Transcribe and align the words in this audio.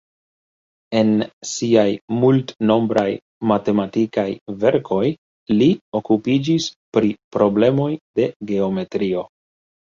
En 0.99 1.09
siaj 1.49 1.89
multnombraj 2.21 3.03
matematikaj 3.51 4.23
verkoj 4.63 5.03
li 5.59 5.69
okupiĝis 6.01 6.67
pri 6.99 7.13
problemoj 7.37 7.91
de 8.21 8.27
geometrio. 8.55 9.25